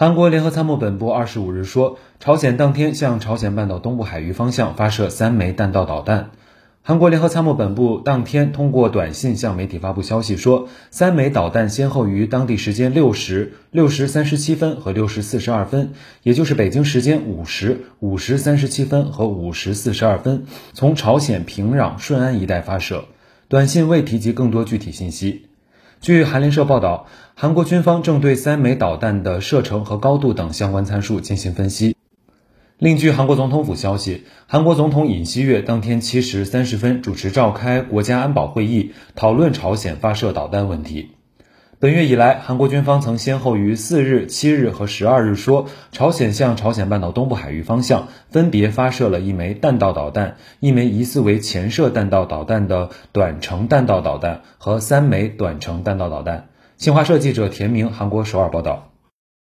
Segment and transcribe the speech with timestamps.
[0.00, 6.30] 韩国联合参谋本部二十五日说，朝鲜当天向朝鲜半岛东部海域方向发射三枚弹道导弹。
[6.82, 20.44] 韩国联合参谋本部当天通过短信向媒体发布消息说，三枚导弹先后于当地时间六时、六时三十七分和六时四十二分，也就是北京时间五时、五时三十七分和五时四十二分，
[20.74, 23.06] 从朝鲜平壤顺安一带发射。
[23.48, 25.47] 短信未提及更多具体信息。
[26.00, 31.96] 据韩联社报道，韩国军方正对三枚导弹的射程和高度等相关参数进行分析。
[32.78, 41.17] 另据韩国总统府消息，韩国总统尹锡悦当天七时三十分主持召开国家安保会议，讨论朝鲜发射导弹问题。
[41.80, 56.48] 本月以来，韩国军方曾先后于四日、七日和十二日说，朝鲜向朝鲜半岛东部海域方向分别发射了一枚弹道导弹、一枚疑似为潜射弹道导弹的短程弹道导弹和三枚短程弹道导弹。
[56.78, 58.90] 新华社记者田明，韩国首尔报道。